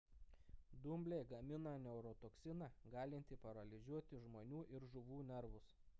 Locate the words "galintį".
2.95-3.41